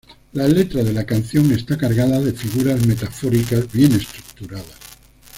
La 0.33 0.47
letra 0.47 0.81
de 0.83 0.93
la 0.93 1.05
canción 1.05 1.51
está 1.51 1.77
cargada 1.77 2.19
de 2.19 2.33
figuras 2.33 2.83
metafóricas 2.87 3.71
bien 3.71 3.91
estructuradas. 3.93 4.79